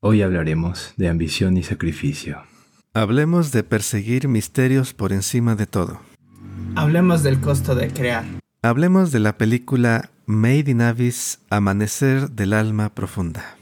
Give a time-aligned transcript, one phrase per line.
[0.00, 2.44] Hoy hablaremos de ambición y sacrificio.
[2.94, 6.00] Hablemos de perseguir misterios por encima de todo.
[6.76, 8.24] Hablemos del costo de crear.
[8.62, 13.56] Hablemos de la película Made in Abyss, Amanecer del Alma Profunda.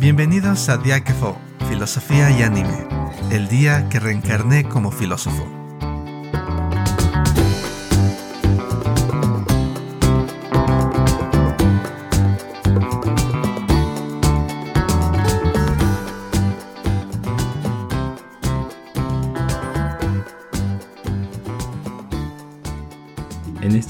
[0.00, 1.36] Bienvenidos a Diakefo,
[1.68, 2.88] Filosofía y Anime,
[3.30, 5.59] el día que reencarné como filósofo.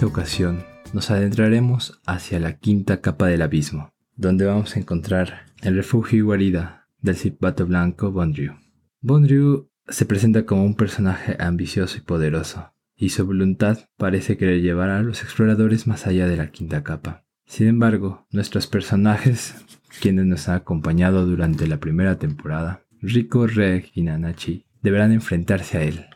[0.00, 0.64] Esta ocasión
[0.94, 6.22] nos adentraremos hacia la quinta capa del abismo, donde vamos a encontrar el refugio y
[6.22, 8.54] guarida del cipato blanco Bondriu.
[9.02, 14.88] Bondriu se presenta como un personaje ambicioso y poderoso, y su voluntad parece querer llevar
[14.88, 17.26] a los exploradores más allá de la quinta capa.
[17.44, 19.54] Sin embargo, nuestros personajes,
[20.00, 25.82] quienes nos han acompañado durante la primera temporada, Rico, Reg y Nanachi, deberán enfrentarse a
[25.82, 26.06] él,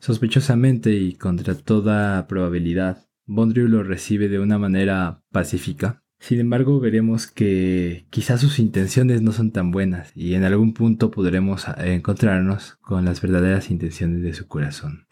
[0.00, 6.02] Sospechosamente y contra toda probabilidad, Bondriu lo recibe de una manera pacífica.
[6.18, 11.10] Sin embargo, veremos que quizás sus intenciones no son tan buenas y en algún punto
[11.10, 15.06] podremos encontrarnos con las verdaderas intenciones de su corazón.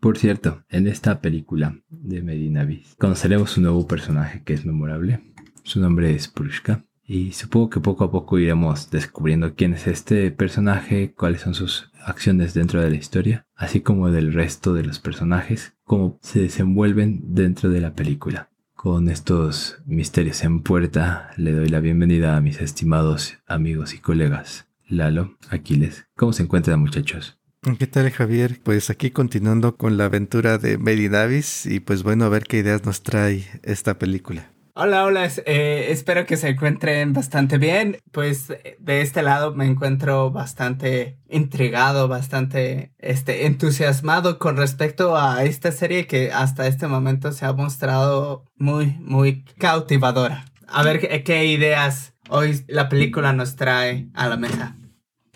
[0.00, 5.20] Por cierto, en esta película de Medinavis conoceremos un nuevo personaje que es memorable.
[5.62, 10.30] Su nombre es Prushka y supongo que poco a poco iremos descubriendo quién es este
[10.30, 15.00] personaje, cuáles son sus acciones dentro de la historia, así como del resto de los
[15.00, 18.48] personajes, cómo se desenvuelven dentro de la película.
[18.76, 24.68] Con estos misterios en puerta, le doy la bienvenida a mis estimados amigos y colegas.
[24.86, 27.40] Lalo, Aquiles, ¿cómo se encuentran muchachos?
[27.76, 28.60] ¿Qué tal Javier?
[28.62, 32.58] Pues aquí continuando con la aventura de Mary Davis y pues bueno, a ver qué
[32.58, 34.52] ideas nos trae esta película.
[34.82, 37.98] Hola, hola, eh, espero que se encuentren bastante bien.
[38.12, 45.70] Pues de este lado me encuentro bastante intrigado, bastante este, entusiasmado con respecto a esta
[45.70, 50.46] serie que hasta este momento se ha mostrado muy, muy cautivadora.
[50.66, 54.78] A ver qué, qué ideas hoy la película nos trae a la mesa.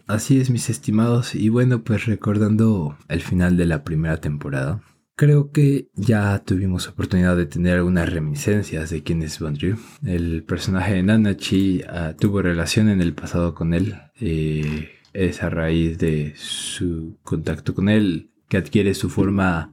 [0.06, 4.80] Así es, mis estimados, y bueno, pues recordando el final de la primera temporada,
[5.16, 9.76] Creo que ya tuvimos oportunidad de tener algunas reminiscencias de quién es Bondriu.
[10.04, 13.94] El personaje de Nanachi uh, tuvo relación en el pasado con él.
[14.20, 19.72] Eh, es a raíz de su contacto con él que adquiere su forma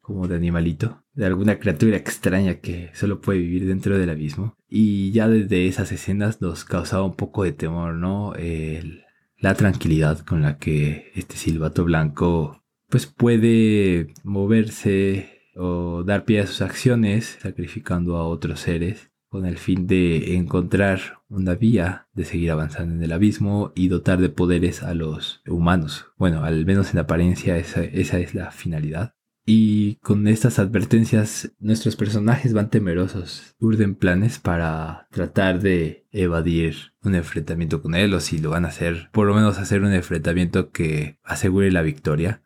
[0.00, 4.56] como de animalito, de alguna criatura extraña que solo puede vivir dentro del abismo.
[4.68, 8.36] Y ya desde esas escenas nos causaba un poco de temor, ¿no?
[8.36, 9.02] El,
[9.38, 12.61] la tranquilidad con la que este silbato blanco
[12.92, 19.56] pues puede moverse o dar pie a sus acciones sacrificando a otros seres con el
[19.56, 24.82] fin de encontrar una vía de seguir avanzando en el abismo y dotar de poderes
[24.82, 26.08] a los humanos.
[26.18, 29.14] Bueno, al menos en apariencia esa, esa es la finalidad.
[29.46, 37.14] Y con estas advertencias nuestros personajes van temerosos, urden planes para tratar de evadir un
[37.14, 40.70] enfrentamiento con él o si lo van a hacer, por lo menos hacer un enfrentamiento
[40.70, 42.42] que asegure la victoria.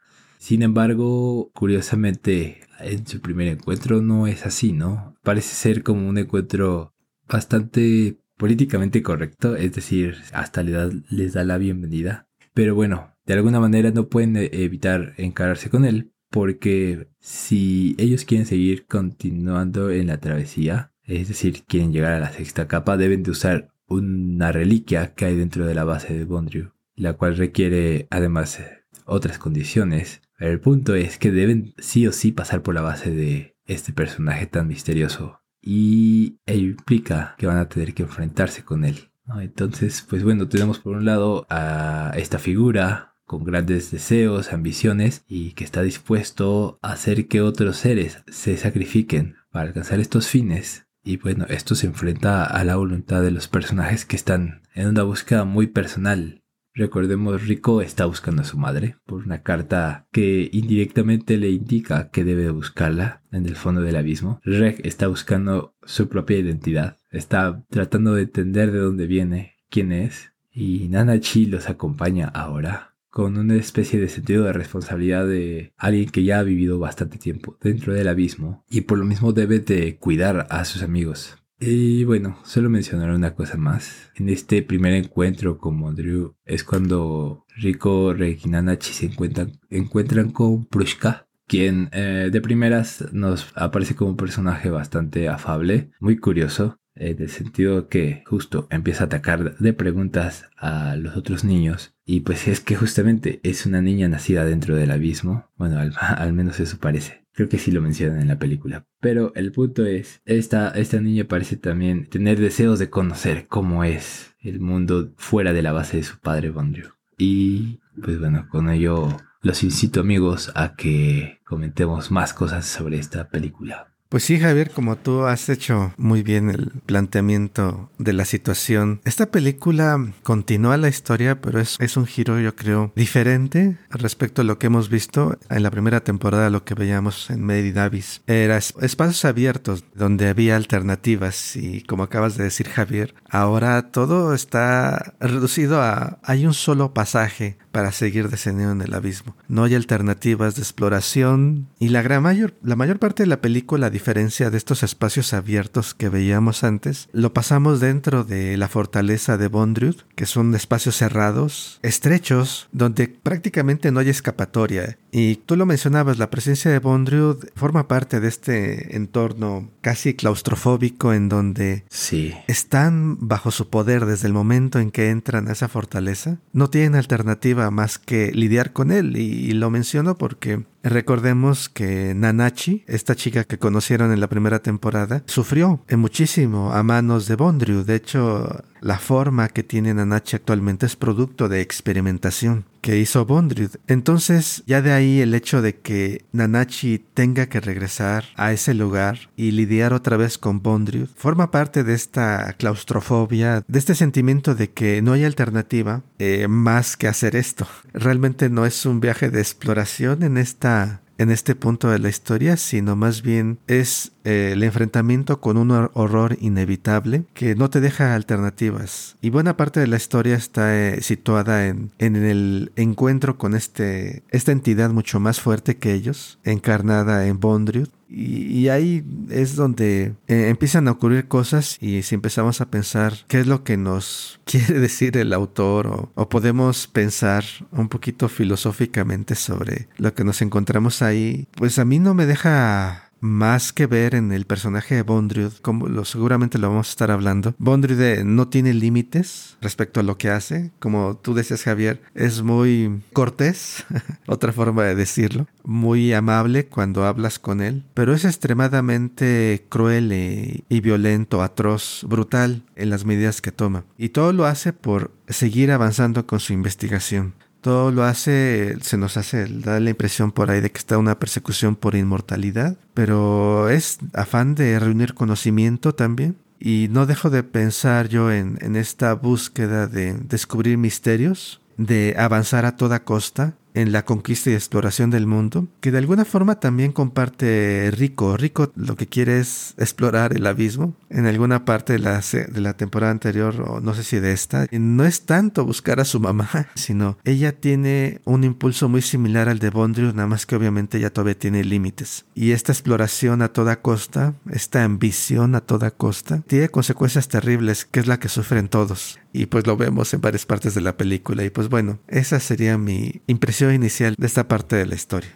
[0.46, 5.16] Sin embargo, curiosamente, en su primer encuentro no es así, ¿no?
[5.24, 6.94] Parece ser como un encuentro
[7.28, 12.28] bastante políticamente correcto, es decir, hasta les da, les da la bienvenida.
[12.54, 18.24] Pero bueno, de alguna manera no pueden e-, evitar encararse con él, porque si ellos
[18.24, 23.24] quieren seguir continuando en la travesía, es decir, quieren llegar a la sexta capa, deben
[23.24, 28.06] de usar una reliquia que hay dentro de la base de Bondriu, la cual requiere
[28.10, 28.60] además
[29.06, 33.56] otras condiciones el punto es que deben sí o sí pasar por la base de
[33.64, 35.40] este personaje tan misterioso.
[35.60, 39.10] Y ello implica que van a tener que enfrentarse con él.
[39.40, 45.52] Entonces, pues bueno, tenemos por un lado a esta figura con grandes deseos, ambiciones y
[45.52, 50.86] que está dispuesto a hacer que otros seres se sacrifiquen para alcanzar estos fines.
[51.02, 55.02] Y bueno, esto se enfrenta a la voluntad de los personajes que están en una
[55.02, 56.44] búsqueda muy personal
[56.76, 62.22] Recordemos, Rico está buscando a su madre por una carta que indirectamente le indica que
[62.22, 64.40] debe buscarla en el fondo del abismo.
[64.44, 70.32] Reg está buscando su propia identidad, está tratando de entender de dónde viene, quién es,
[70.52, 76.24] y Nanachi los acompaña ahora con una especie de sentido de responsabilidad de alguien que
[76.24, 80.46] ya ha vivido bastante tiempo dentro del abismo y por lo mismo debe de cuidar
[80.50, 81.38] a sus amigos.
[81.58, 84.10] Y bueno, solo mencionar una cosa más.
[84.14, 90.30] En este primer encuentro con Mondriu es cuando Rico, Reg y Nanachi se encuentran, encuentran
[90.32, 96.78] con Prushka, quien eh, de primeras nos aparece como un personaje bastante afable, muy curioso.
[96.94, 101.94] en el sentido que justo empieza a atacar de preguntas a los otros niños.
[102.06, 105.50] Y pues es que justamente es una niña nacida dentro del abismo.
[105.56, 107.25] Bueno, al, menos eso parece.
[107.36, 108.86] Creo que sí lo mencionan en la película.
[108.98, 114.34] Pero el punto es, esta, esta niña parece también tener deseos de conocer cómo es
[114.40, 116.96] el mundo fuera de la base de su padre Bondrio.
[117.18, 123.28] Y pues bueno, con ello los incito amigos a que comentemos más cosas sobre esta
[123.28, 123.92] película.
[124.08, 129.26] Pues sí, Javier, como tú has hecho muy bien el planteamiento de la situación, esta
[129.26, 134.60] película continúa la historia, pero es, es, un giro, yo creo, diferente respecto a lo
[134.60, 138.22] que hemos visto en la primera temporada, lo que veíamos en Mary Davis.
[138.28, 145.14] Era espacios abiertos donde había alternativas y como acabas de decir, Javier, ahora todo está
[145.18, 149.36] reducido a hay un solo pasaje para seguir descendiendo en el abismo.
[149.48, 153.90] No hay alternativas de exploración y la gran mayor, la mayor parte de la película,
[153.96, 159.48] diferencia de estos espacios abiertos que veíamos antes, lo pasamos dentro de la fortaleza de
[159.48, 164.98] Bondrud, que son espacios cerrados, estrechos, donde prácticamente no hay escapatoria.
[165.10, 171.14] Y tú lo mencionabas, la presencia de Bondrud forma parte de este entorno casi claustrofóbico
[171.14, 172.34] en donde sí.
[172.48, 176.36] están bajo su poder desde el momento en que entran a esa fortaleza.
[176.52, 179.16] No tienen alternativa más que lidiar con él.
[179.16, 185.22] Y, lo menciono porque recordemos que Nanachi, esta chica que conocieron en la primera temporada,
[185.26, 187.84] sufrió muchísimo a manos de Bondriu.
[187.84, 193.70] De hecho, la forma que tiene Nanachi actualmente es producto de experimentación que hizo Bondriud.
[193.88, 199.28] Entonces, ya de ahí el hecho de que Nanachi tenga que regresar a ese lugar
[199.36, 204.70] y lidiar otra vez con Bondriud forma parte de esta claustrofobia, de este sentimiento de
[204.70, 207.66] que no hay alternativa eh, más que hacer esto.
[207.92, 212.56] Realmente no es un viaje de exploración en esta en este punto de la historia,
[212.56, 218.14] sino más bien es eh, el enfrentamiento con un horror inevitable que no te deja
[218.14, 219.16] alternativas.
[219.20, 224.22] Y buena parte de la historia está eh, situada en, en, el encuentro con este,
[224.30, 230.48] esta entidad mucho más fuerte que ellos, encarnada en Bondriud, y, ahí es donde eh,
[230.48, 234.78] empiezan a ocurrir cosas y si empezamos a pensar qué es lo que nos quiere
[234.78, 241.02] decir el autor o, o, podemos pensar un poquito filosóficamente sobre lo que nos encontramos
[241.02, 245.52] ahí, pues a mí no me deja más que ver en el personaje de Bondriud,
[245.62, 247.54] como lo, seguramente lo vamos a estar hablando.
[247.58, 250.70] Bondriud eh, no tiene límites respecto a lo que hace.
[250.78, 253.84] Como tú decías, Javier, es muy cortés,
[254.26, 260.64] otra forma de decirlo, muy amable cuando hablas con él, pero es extremadamente cruel y,
[260.68, 263.84] y violento, atroz, brutal en las medidas que toma.
[263.98, 267.34] Y todo lo hace por seguir avanzando con su investigación
[267.66, 271.18] todo lo hace, se nos hace, da la impresión por ahí de que está una
[271.18, 276.36] persecución por inmortalidad, pero es afán de reunir conocimiento también.
[276.60, 282.66] Y no dejo de pensar yo en, en esta búsqueda de descubrir misterios, de avanzar
[282.66, 286.92] a toda costa, en la conquista y exploración del mundo, que de alguna forma también
[286.92, 288.36] comparte Rico.
[288.38, 290.96] Rico lo que quiere es explorar el abismo.
[291.10, 294.66] En alguna parte de la, de la temporada anterior, o no sé si de esta,
[294.72, 299.58] no es tanto buscar a su mamá, sino ella tiene un impulso muy similar al
[299.58, 302.24] de Bondrius, nada más que obviamente ella todavía tiene límites.
[302.34, 308.00] Y esta exploración a toda costa, esta ambición a toda costa, tiene consecuencias terribles, que
[308.00, 309.18] es la que sufren todos.
[309.34, 311.44] Y pues lo vemos en varias partes de la película.
[311.44, 315.30] Y pues bueno, esa sería mi impresión inicial de esta parte de la historia.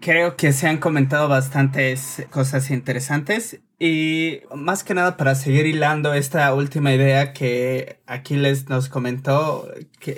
[0.00, 6.14] Creo que se han comentado bastantes cosas interesantes y más que nada para seguir hilando
[6.14, 9.68] esta última idea que Aquiles nos comentó,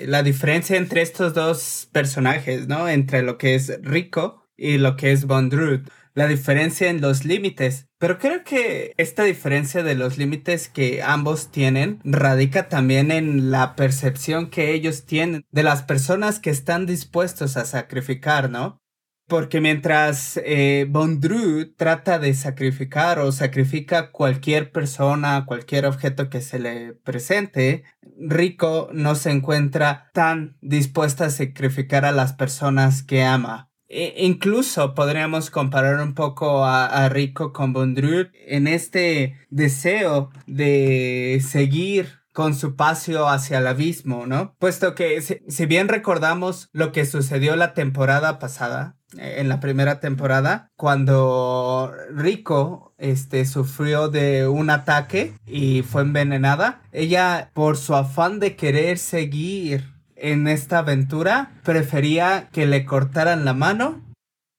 [0.07, 2.89] la diferencia entre estos dos personajes, ¿no?
[2.89, 5.81] Entre lo que es Rico y lo que es Bondrud
[6.19, 7.88] la diferencia en los límites.
[7.99, 13.75] Pero creo que esta diferencia de los límites que ambos tienen radica también en la
[13.75, 18.79] percepción que ellos tienen de las personas que están dispuestos a sacrificar, ¿no?
[19.27, 26.59] Porque mientras eh, Bondru trata de sacrificar o sacrifica cualquier persona, cualquier objeto que se
[26.59, 27.83] le presente,
[28.17, 33.68] Rico no se encuentra tan dispuesta a sacrificar a las personas que ama.
[33.89, 42.19] E incluso podríamos comparar un poco a, Rico con Bondrud en este deseo de seguir
[42.33, 44.55] con su paso hacia el abismo, ¿no?
[44.59, 50.71] Puesto que si, bien recordamos lo que sucedió la temporada pasada, en la primera temporada,
[50.77, 58.55] cuando Rico este, sufrió de un ataque y fue envenenada, ella por su afán de
[58.55, 64.03] querer seguir en esta aventura prefería que le cortaran la mano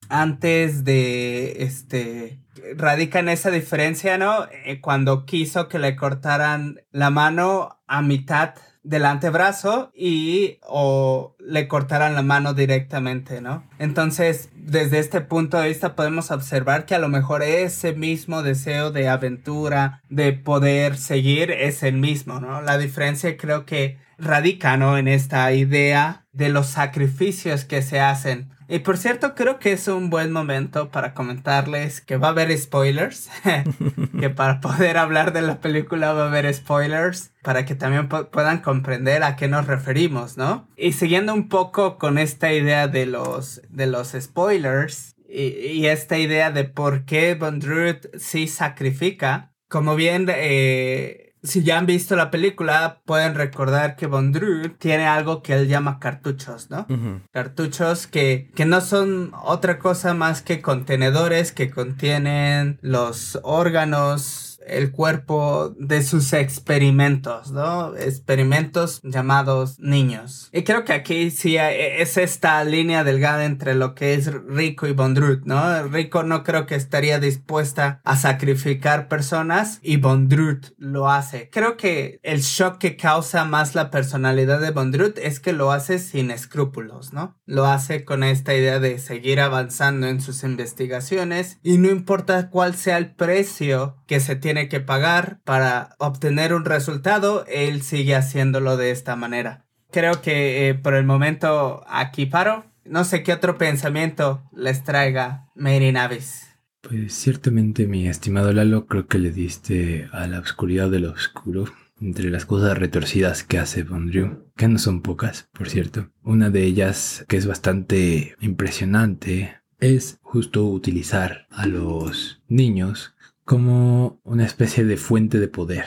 [0.09, 2.39] antes de este
[2.75, 4.47] radica en esa diferencia, ¿no?
[4.65, 11.67] Eh, cuando quiso que le cortaran la mano a mitad del antebrazo y o le
[11.67, 13.63] cortaran la mano directamente, ¿no?
[13.77, 18.91] Entonces, desde este punto de vista podemos observar que a lo mejor ese mismo deseo
[18.91, 22.61] de aventura, de poder seguir, es el mismo, ¿no?
[22.61, 24.97] La diferencia creo que radica, ¿no?
[24.97, 29.87] En esta idea de los sacrificios que se hacen y por cierto, creo que es
[29.87, 33.27] un buen momento para comentarles que va a haber spoilers.
[34.19, 37.33] que para poder hablar de la película va a haber spoilers.
[37.41, 40.69] Para que también puedan comprender a qué nos referimos, ¿no?
[40.77, 45.15] Y siguiendo un poco con esta idea de los, de los spoilers.
[45.27, 49.51] Y, esta idea de por qué Bondrut sí sacrifica.
[49.67, 55.41] Como bien eh, si ya han visto la película, pueden recordar que Bondru tiene algo
[55.41, 56.85] que él llama cartuchos, ¿no?
[57.31, 64.91] Cartuchos que, que no son otra cosa más que contenedores que contienen los órganos el
[64.91, 67.95] cuerpo de sus experimentos, ¿no?
[67.95, 70.49] Experimentos llamados niños.
[70.51, 74.93] Y creo que aquí sí es esta línea delgada entre lo que es Rico y
[74.93, 75.83] Bondrut, ¿no?
[75.87, 81.49] Rico no creo que estaría dispuesta a sacrificar personas y Bondrut lo hace.
[81.49, 85.99] Creo que el shock que causa más la personalidad de Bondrut es que lo hace
[85.99, 87.38] sin escrúpulos, ¿no?
[87.49, 92.75] Lo hace con esta idea de seguir avanzando en sus investigaciones y no importa cuál
[92.75, 98.77] sea el precio que se tiene que pagar para obtener un resultado, él sigue haciéndolo
[98.77, 99.65] de esta manera.
[99.89, 102.65] Creo que eh, por el momento aquí paro.
[102.85, 106.55] No sé qué otro pensamiento les traiga Mary Navis.
[106.81, 111.65] Pues ciertamente, mi estimado Lalo, creo que le diste a la oscuridad de lo oscuro
[112.01, 116.09] entre las cosas retorcidas que hace Bondrew, que no son pocas, por cierto.
[116.23, 123.15] Una de ellas, que es bastante impresionante, es justo utilizar a los niños
[123.45, 125.85] como una especie de fuente de poder.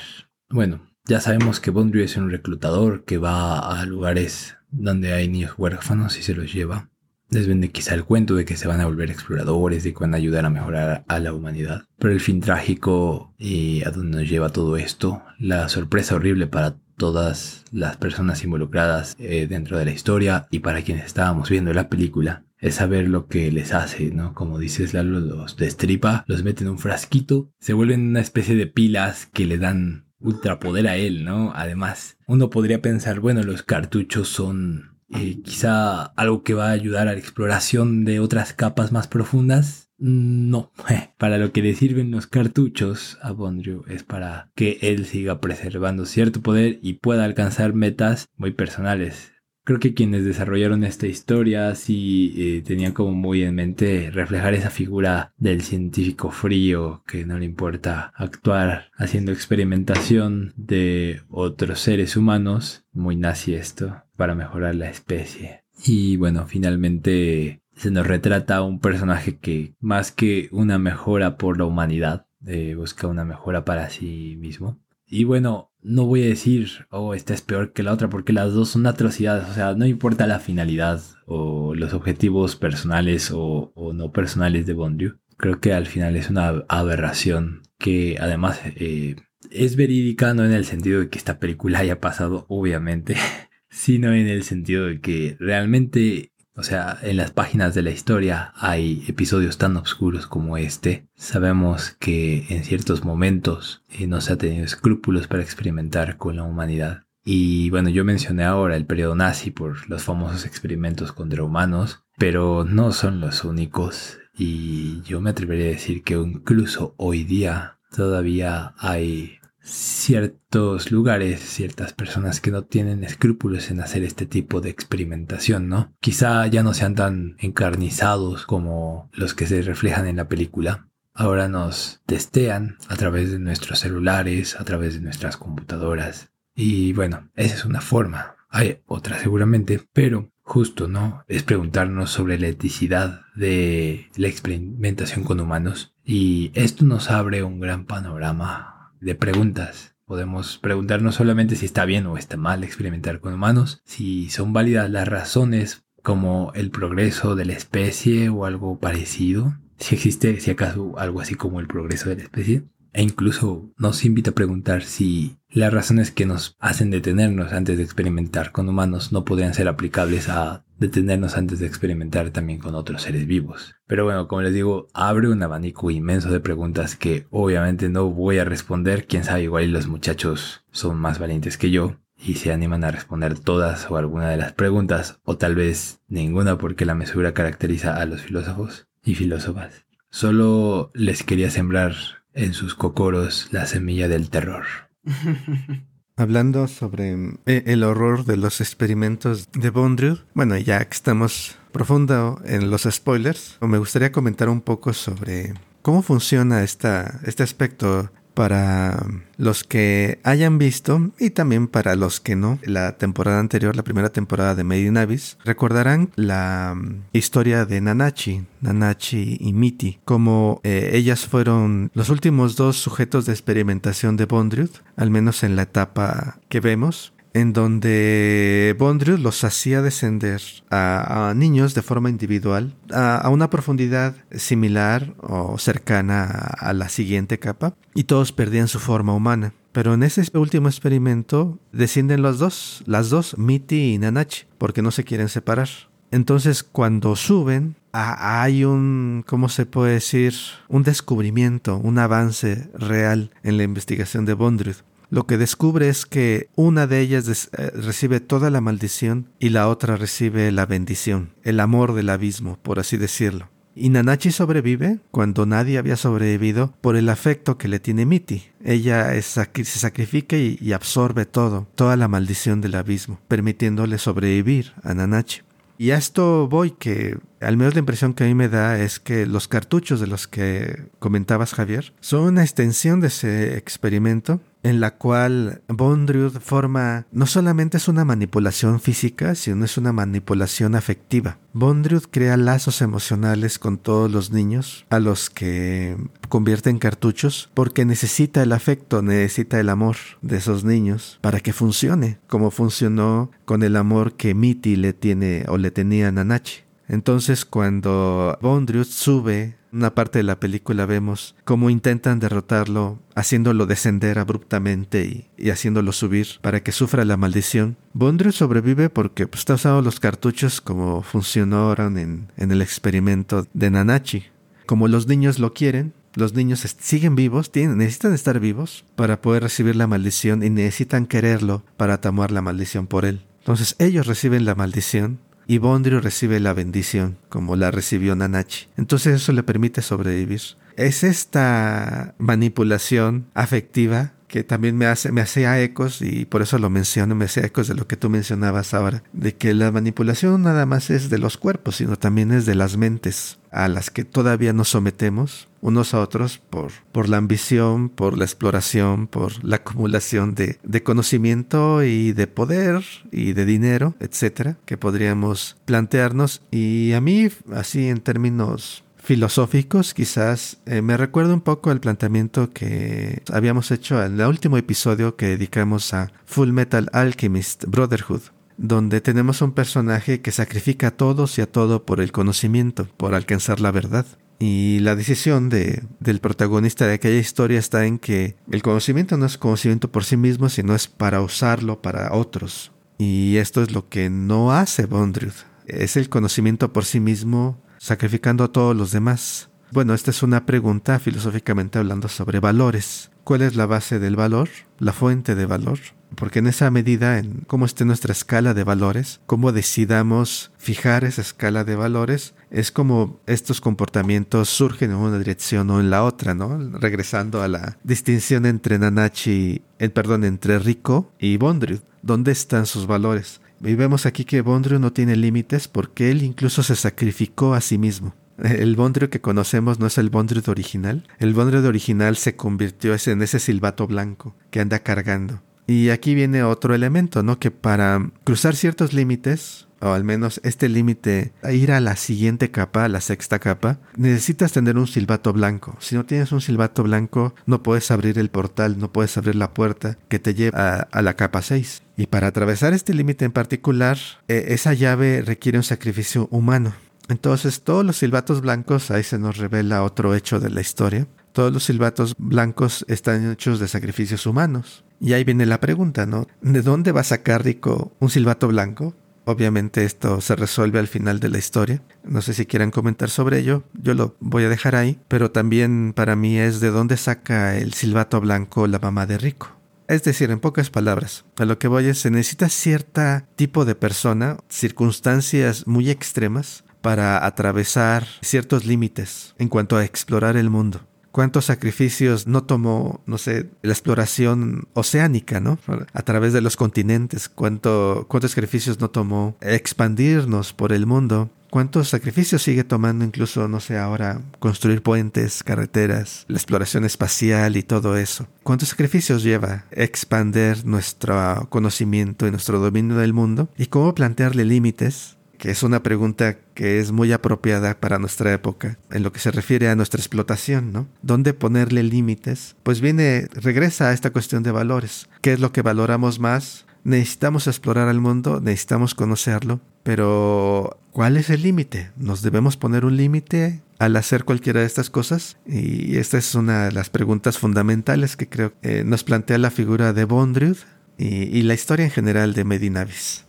[0.48, 5.54] Bueno, ya sabemos que Bondry es un reclutador que va a lugares donde hay niños
[5.58, 6.90] huérfanos y se los lleva.
[7.32, 10.12] Les vende quizá el cuento de que se van a volver exploradores, de que van
[10.12, 11.84] a ayudar a mejorar a la humanidad.
[11.98, 16.76] Pero el fin trágico y a donde nos lleva todo esto, la sorpresa horrible para
[16.98, 21.88] todas las personas involucradas eh, dentro de la historia y para quienes estábamos viendo la
[21.88, 24.34] película, es saber lo que les hace, ¿no?
[24.34, 28.66] Como dices, Lalo, los destripa, los mete en un frasquito, se vuelven una especie de
[28.66, 31.50] pilas que le dan ultrapoder a él, ¿no?
[31.56, 37.08] Además, uno podría pensar, bueno, los cartuchos son eh, quizá algo que va a ayudar
[37.08, 39.90] a la exploración de otras capas más profundas.
[39.98, 40.72] No,
[41.18, 46.06] para lo que le sirven los cartuchos a Bondrew es para que él siga preservando
[46.06, 49.32] cierto poder y pueda alcanzar metas muy personales.
[49.64, 54.70] Creo que quienes desarrollaron esta historia sí eh, tenían como muy en mente reflejar esa
[54.70, 62.84] figura del científico frío que no le importa actuar haciendo experimentación de otros seres humanos,
[62.92, 65.64] muy nazi esto, para mejorar la especie.
[65.84, 71.64] Y bueno, finalmente se nos retrata un personaje que más que una mejora por la
[71.64, 74.80] humanidad, eh, busca una mejora para sí mismo.
[75.06, 78.54] Y bueno, no voy a decir, oh, esta es peor que la otra, porque las
[78.54, 79.48] dos son atrocidades.
[79.48, 85.18] O sea, no importa la finalidad o los objetivos personales o, no personales de Bondrew.
[85.36, 89.16] Creo que al final es una aberración que además eh,
[89.50, 93.16] es verídica, no en el sentido de que esta película haya pasado, obviamente,
[93.72, 98.52] sino en el sentido de que realmente o sea, en las páginas de la historia
[98.56, 101.06] hay episodios tan oscuros como este.
[101.14, 106.42] Sabemos que en ciertos momentos eh, no se ha tenido escrúpulos para experimentar con la
[106.42, 107.04] humanidad.
[107.24, 112.64] Y bueno, yo mencioné ahora el periodo nazi por los famosos experimentos contra humanos, pero
[112.64, 114.18] no son los únicos.
[114.36, 121.92] Y yo me atrevería a decir que incluso hoy día todavía hay ciertos lugares, ciertas
[121.92, 125.94] personas que no tienen escrúpulos en hacer este tipo de experimentación, ¿no?
[126.00, 130.88] Quizá ya no sean tan encarnizados como los que se reflejan en la película.
[131.14, 136.32] Ahora nos testean a través de nuestros celulares, a través de nuestras computadoras.
[136.54, 138.36] Y bueno, esa es una forma.
[138.48, 141.24] Hay otra seguramente, pero justo, ¿no?
[141.28, 145.94] Es preguntarnos sobre la eticidad de la experimentación con humanos.
[146.04, 148.71] Y esto nos abre un gran panorama
[149.02, 149.94] de preguntas.
[150.06, 154.90] Podemos preguntarnos solamente si está bien o está mal experimentar con humanos, si son válidas
[154.90, 160.98] las razones como el progreso de la especie o algo parecido, si existe, si acaso
[160.98, 162.64] algo así como el progreso de la especie.
[162.92, 167.84] E incluso nos invita a preguntar si las razones que nos hacen detenernos antes de
[167.84, 173.02] experimentar con humanos no podrían ser aplicables a detenernos antes de experimentar también con otros
[173.02, 173.76] seres vivos.
[173.86, 178.38] Pero bueno, como les digo, abre un abanico inmenso de preguntas que obviamente no voy
[178.38, 179.06] a responder.
[179.06, 183.38] Quién sabe, igual los muchachos son más valientes que yo y se animan a responder
[183.38, 188.04] todas o alguna de las preguntas, o tal vez ninguna porque la mesura caracteriza a
[188.04, 189.86] los filósofos y filósofas.
[190.10, 191.94] Solo les quería sembrar
[192.34, 194.64] en sus cocoros la semilla del terror.
[196.16, 197.12] Hablando sobre
[197.46, 202.82] eh, el horror de los experimentos de Bondrill, bueno, ya que estamos profundo en los
[202.82, 210.20] spoilers, me gustaría comentar un poco sobre cómo funciona esta, este aspecto para los que
[210.22, 214.64] hayan visto y también para los que no, la temporada anterior, la primera temporada de
[214.64, 221.26] Made in Abyss, recordarán la mm, historia de Nanachi, Nanachi y Miti, como eh, ellas
[221.26, 226.60] fueron los últimos dos sujetos de experimentación de Bondriud, al menos en la etapa que
[226.60, 234.16] vemos en donde Bondrius los hacía descender a, niños de forma individual a, una profundidad
[234.32, 239.54] similar o cercana a, la siguiente capa y todos perdían su forma humana.
[239.72, 243.36] Pero en ese último experimento descienden los dos, las dos,
[243.70, 245.68] y Nanachi, porque no se quieren separar.
[246.10, 250.34] Entonces cuando suben hay un, ¿cómo se puede decir?
[250.68, 256.48] Un descubrimiento, un avance real en la investigación de Bondrius lo que descubre es que
[256.56, 261.60] una de ellas eh, recibe toda la maldición y la otra recibe la bendición, el
[261.60, 263.50] amor del abismo, por así decirlo.
[263.74, 268.44] Y Nanachi sobrevive cuando nadie había sobrevivido por el afecto que le tiene Miti.
[268.64, 274.94] Ella se sacrifica y, y absorbe todo, toda la maldición del abismo, permitiéndole sobrevivir a
[274.94, 275.42] Nanachi.
[275.76, 279.00] Y a esto voy que al menos la impresión que a mí me da es
[279.00, 284.80] que los cartuchos de los que comentabas Javier son una extensión de ese experimento en
[284.80, 291.38] la cual Bondriud forma no solamente es una manipulación física, sino es una manipulación afectiva.
[291.52, 295.96] Bondriud crea lazos emocionales con todos los niños a los que
[296.28, 301.52] convierte en cartuchos porque necesita el afecto, necesita el amor de esos niños para que
[301.52, 306.62] funcione, como funcionó con el amor que Miti le tiene o le tenía a Nanachi.
[306.92, 314.18] Entonces cuando Bondrius sube una parte de la película vemos cómo intentan derrotarlo, haciéndolo descender
[314.18, 317.78] abruptamente y, haciéndolo subir para que sufra la maldición.
[317.94, 324.24] Bondrius sobrevive porque pues, está usando los cartuchos como funcionaron en, el experimento de Nanachi.
[324.66, 329.76] Como los niños lo quieren, los niños siguen vivos, necesitan estar vivos para poder recibir
[329.76, 333.22] la maldición y necesitan quererlo para tomar la maldición por él.
[333.38, 338.68] Entonces ellos reciben la maldición y Bondrio recibe la bendición, como la recibió Nanachi.
[338.76, 340.40] Entonces eso le permite sobrevivir.
[340.76, 346.70] Es esta manipulación afectiva que también me hace me hacía ecos y por eso lo
[346.70, 350.64] menciono, me hace ecos de lo que tú mencionabas ahora, de que la manipulación nada
[350.64, 354.54] más es de los cuerpos, sino también es de las mentes a las que todavía
[354.54, 360.34] nos sometemos unos a otros por, por la ambición, por la exploración, por la acumulación
[360.34, 366.42] de, de conocimiento y de poder y de dinero, etcétera, que podríamos plantearnos.
[366.50, 372.52] Y a mí, así en términos filosóficos, quizás eh, me recuerda un poco el planteamiento
[372.52, 378.22] que habíamos hecho en el último episodio que dedicamos a Full Metal Alchemist Brotherhood,
[378.56, 383.14] donde tenemos un personaje que sacrifica a todos y a todo por el conocimiento, por
[383.14, 384.06] alcanzar la verdad.
[384.44, 389.24] Y la decisión de, del protagonista de aquella historia está en que el conocimiento no
[389.24, 392.72] es conocimiento por sí mismo, sino es para usarlo para otros.
[392.98, 395.30] Y esto es lo que no hace Bondriud.
[395.68, 399.48] Es el conocimiento por sí mismo sacrificando a todos los demás?
[399.70, 403.11] Bueno, esta es una pregunta filosóficamente hablando sobre valores.
[403.24, 404.48] ¿Cuál es la base del valor?
[404.78, 405.78] ¿La fuente de valor?
[406.16, 411.22] Porque en esa medida, en cómo esté nuestra escala de valores, cómo decidamos fijar esa
[411.22, 416.34] escala de valores, es como estos comportamientos surgen en una dirección o en la otra,
[416.34, 416.58] ¿no?
[416.78, 421.80] Regresando a la distinción entre Nanachi, el perdón, entre Rico y Bondriud.
[422.02, 423.40] ¿Dónde están sus valores?
[423.64, 427.78] Y vemos aquí que Bondrio no tiene límites porque él incluso se sacrificó a sí
[427.78, 428.14] mismo.
[428.38, 431.06] El Bondrio que conocemos no es el Bondrio original.
[431.18, 435.40] El Bondrio original se convirtió en ese silbato blanco que anda cargando.
[435.66, 437.38] Y aquí viene otro elemento, ¿no?
[437.38, 442.84] Que para cruzar ciertos límites, o al menos este límite, ir a la siguiente capa,
[442.84, 445.76] a la sexta capa, necesitas tener un silbato blanco.
[445.80, 449.54] Si no tienes un silbato blanco, no puedes abrir el portal, no puedes abrir la
[449.54, 451.82] puerta que te lleva a, la capa 6.
[451.96, 456.74] Y para atravesar este límite en particular, eh, esa llave requiere un sacrificio humano.
[457.08, 461.52] Entonces todos los silbatos blancos, ahí se nos revela otro hecho de la historia, todos
[461.52, 464.84] los silbatos blancos están hechos de sacrificios humanos.
[465.00, 466.26] Y ahí viene la pregunta, ¿no?
[466.42, 468.94] ¿De dónde va a sacar Rico un silbato blanco?
[469.24, 471.82] Obviamente esto se resuelve al final de la historia.
[472.04, 475.92] No sé si quieran comentar sobre ello, yo lo voy a dejar ahí, pero también
[475.94, 479.56] para mí es de dónde saca el silbato blanco la mamá de Rico.
[479.88, 483.74] Es decir, en pocas palabras, a lo que voy es se necesita cierta tipo de
[483.74, 491.44] persona, circunstancias muy extremas para atravesar ciertos límites en cuanto a explorar el mundo cuántos
[491.44, 495.58] sacrificios no tomó, no sé, la exploración oceánica, ¿no?
[495.92, 501.30] A través de los continentes, cuánto, cuántos sacrificios no tomó expandirnos por el mundo.
[501.50, 507.62] ¿Cuántos sacrificios sigue tomando incluso, no sé, ahora construir puentes, carreteras, la exploración espacial y
[507.62, 508.26] todo eso?
[508.42, 513.50] ¿Cuántos sacrificios lleva expander nuestro conocimiento y nuestro dominio del mundo?
[513.58, 518.78] ¿Y cómo plantearle límites que es una pregunta que es muy apropiada para nuestra época
[518.92, 520.86] en lo que se refiere a nuestra explotación, ¿no?
[521.02, 522.54] ¿Dónde ponerle límites?
[522.62, 525.08] Pues viene, regresa a esta cuestión de valores.
[525.20, 526.64] ¿Qué es lo que valoramos más?
[526.84, 531.90] Necesitamos explorar el mundo, necesitamos conocerlo, pero ¿cuál es el límite?
[531.96, 535.38] ¿Nos debemos poner un límite al hacer cualquiera de estas cosas?
[535.44, 539.92] Y esta es una de las preguntas fundamentales que creo que nos plantea la figura
[539.92, 540.58] de Bondrewd
[540.98, 543.24] y, y la historia en general de Medinavis.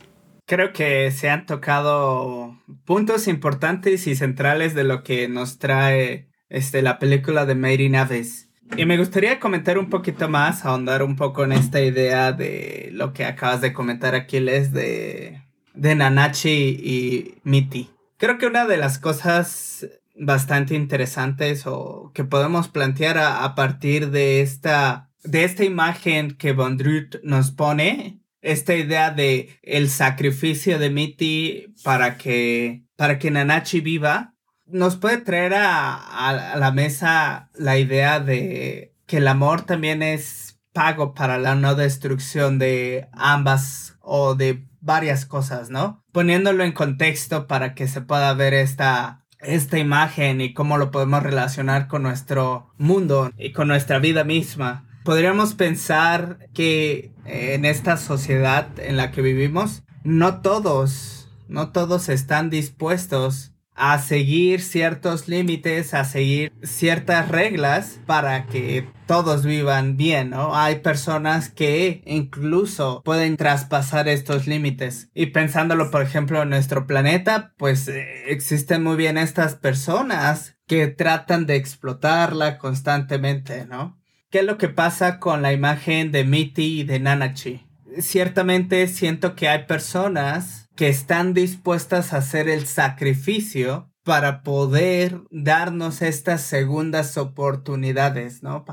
[0.46, 6.82] Creo que se han tocado puntos importantes y centrales de lo que nos trae este,
[6.82, 8.50] la película de Mary Naves.
[8.76, 13.12] Y me gustaría comentar un poquito más, ahondar un poco en esta idea de lo
[13.12, 15.42] que acabas de comentar, Aquiles, de,
[15.74, 17.90] de Nanachi y Miti.
[18.16, 24.40] Creo que una de las cosas bastante interesantes o que podemos plantear a, partir de
[24.40, 31.74] esta, de esta imagen que Bondrut nos pone esta idea de el sacrificio de Mitty
[31.82, 34.34] para que, para que Nanachi viva,
[34.66, 35.94] nos puede traer a,
[36.28, 41.74] a, la mesa la idea de que el amor también es pago para la no
[41.74, 46.02] destrucción de ambas o de varias cosas, ¿no?
[46.12, 51.22] Poniéndolo en contexto para que se pueda ver esta, esta imagen y cómo lo podemos
[51.22, 58.68] relacionar con nuestro mundo y con nuestra vida misma podríamos pensar que en esta sociedad
[58.78, 66.04] en la que vivimos, no todos, no todos están dispuestos a seguir ciertos límites, a
[66.04, 70.56] seguir ciertas reglas para que todos vivan bien, ¿no?
[70.56, 75.10] Hay personas que incluso pueden traspasar estos límites.
[75.12, 80.86] Y pensándolo, por ejemplo, en nuestro planeta, pues eh, existen muy bien estas personas que
[80.86, 83.98] tratan de explotarla constantemente, ¿no?
[84.34, 87.68] ¿Qué es lo que pasa con la imagen de Mitty y de Nanachi?
[88.00, 96.02] Ciertamente siento que hay personas que están dispuestas a hacer el sacrificio para poder darnos
[96.02, 98.64] estas segundas oportunidades, ¿no?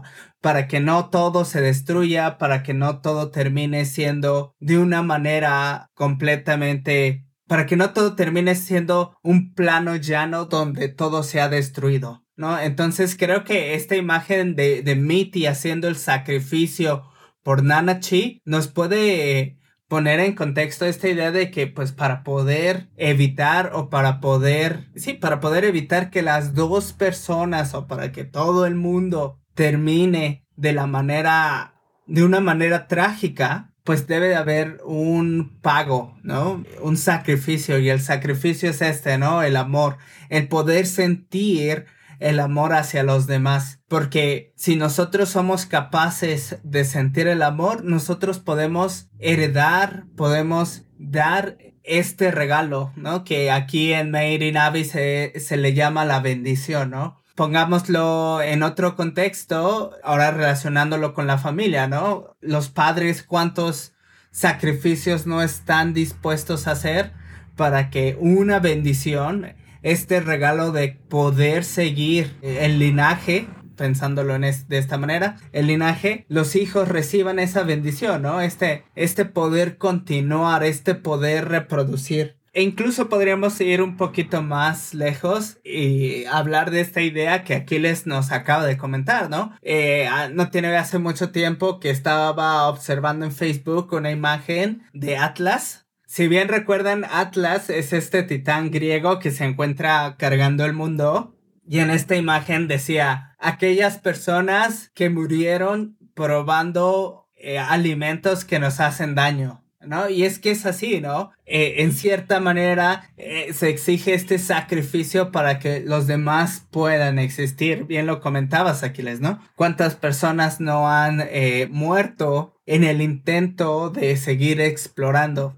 [0.41, 5.91] para que no todo se destruya, para que no todo termine siendo de una manera
[5.93, 12.23] completamente, para que no todo termine siendo un plano llano donde todo se ha destruido.
[12.41, 12.59] ¿No?
[12.59, 17.05] Entonces creo que esta imagen de, de Mitty haciendo el sacrificio
[17.43, 23.71] por Nanachi nos puede poner en contexto esta idea de que pues para poder evitar
[23.73, 28.65] o para poder, sí, para poder evitar que las dos personas o para que todo
[28.65, 31.75] el mundo termine de la manera,
[32.07, 36.63] de una manera trágica, pues debe de haber un pago, ¿no?
[36.81, 39.43] Un sacrificio y el sacrificio es este, ¿no?
[39.43, 39.97] El amor,
[40.29, 41.85] el poder sentir
[42.21, 43.81] el amor hacia los demás.
[43.87, 52.31] Porque si nosotros somos capaces de sentir el amor, nosotros podemos heredar, podemos dar este
[52.31, 53.23] regalo, ¿no?
[53.23, 57.19] Que aquí en Made in Abbey se, se le llama la bendición, ¿no?
[57.35, 62.35] Pongámoslo en otro contexto, ahora relacionándolo con la familia, ¿no?
[62.39, 63.93] Los padres, cuántos
[64.29, 67.13] sacrificios no están dispuestos a hacer
[67.55, 73.47] para que una bendición este regalo de poder seguir el linaje
[73.81, 78.39] pensándolo en de esta manera, el linaje, los hijos reciban esa bendición, ¿no?
[78.39, 82.37] Este, este poder continuar, este poder reproducir.
[82.53, 88.05] E incluso podríamos ir un poquito más lejos y hablar de esta idea que Aquiles
[88.05, 89.57] nos acaba de comentar, ¿no?
[89.61, 95.17] Eh, ah, no tiene hace mucho tiempo que estaba observando en Facebook una imagen de
[95.17, 95.80] Atlas
[96.11, 101.37] si bien recuerdan, Atlas es este titán griego que se encuentra cargando el mundo.
[101.65, 109.15] Y en esta imagen decía, aquellas personas que murieron probando eh, alimentos que nos hacen
[109.15, 109.63] daño.
[109.79, 110.09] ¿no?
[110.09, 111.31] Y es que es así, ¿no?
[111.45, 117.85] Eh, en cierta manera eh, se exige este sacrificio para que los demás puedan existir.
[117.85, 119.39] Bien lo comentabas, Aquiles, ¿no?
[119.55, 121.23] ¿Cuántas personas no han
[121.71, 125.57] muerto en el intento de seguir explorando?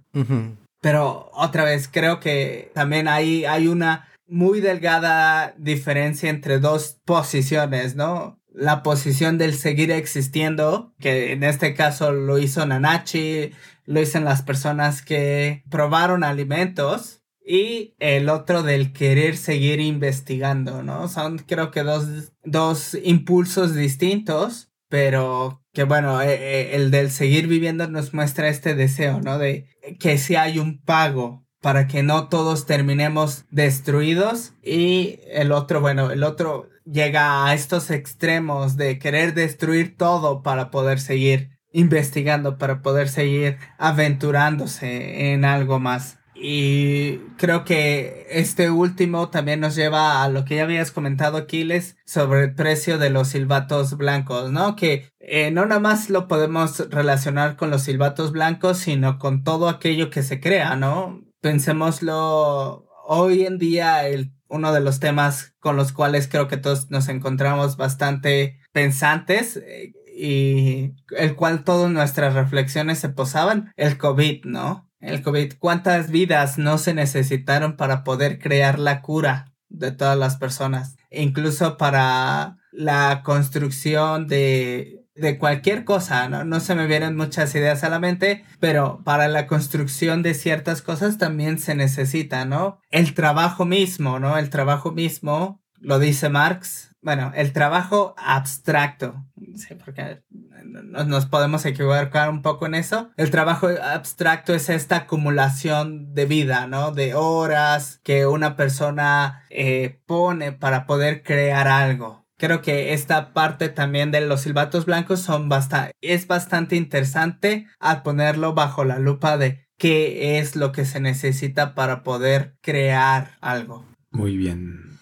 [0.81, 7.95] Pero otra vez, creo que también hay, hay una muy delgada diferencia entre dos posiciones,
[7.95, 8.39] ¿no?
[8.51, 13.51] La posición del seguir existiendo, que en este caso lo hizo Nanachi,
[13.85, 21.09] lo dicen las personas que probaron alimentos, y el otro del querer seguir investigando, ¿no?
[21.09, 27.47] Son creo que dos, dos impulsos distintos, pero que bueno, eh, eh, el del seguir
[27.47, 29.39] viviendo nos muestra este deseo, ¿no?
[29.39, 29.65] De
[29.99, 36.11] que si hay un pago para que no todos terminemos destruidos y el otro, bueno,
[36.11, 42.83] el otro llega a estos extremos de querer destruir todo para poder seguir investigando, para
[42.83, 46.19] poder seguir aventurándose en algo más.
[46.35, 51.95] Y creo que este último también nos lleva a lo que ya habías comentado, Aquiles,
[52.05, 54.75] sobre el precio de los silbatos blancos, ¿no?
[54.75, 59.69] Que eh, no nada más lo podemos relacionar con los silbatos blancos, sino con todo
[59.69, 61.23] aquello que se crea, ¿no?
[61.41, 66.89] Pensémoslo hoy en día, el, uno de los temas con los cuales creo que todos
[66.89, 69.57] nos encontramos bastante pensantes.
[69.57, 74.87] Eh, y el cual todas nuestras reflexiones se posaban, el COVID, ¿no?
[75.03, 80.37] El COVID, cuántas vidas no se necesitaron para poder crear la cura de todas las
[80.37, 86.43] personas, incluso para la construcción de, de cualquier cosa, ¿no?
[86.43, 90.81] No se me vienen muchas ideas a la mente, pero para la construcción de ciertas
[90.81, 92.79] cosas también se necesita, ¿no?
[92.89, 94.37] El trabajo mismo, ¿no?
[94.37, 100.23] El trabajo mismo, lo dice Marx, bueno, el trabajo abstracto, sí, porque
[100.63, 103.11] nos podemos equivocar un poco en eso.
[103.17, 106.91] El trabajo abstracto es esta acumulación de vida, ¿no?
[106.91, 112.25] De horas que una persona eh, pone para poder crear algo.
[112.37, 118.01] Creo que esta parte también de los silbatos blancos son bastante, es bastante interesante al
[118.01, 123.85] ponerlo bajo la lupa de qué es lo que se necesita para poder crear algo.
[124.11, 124.92] Muy bien.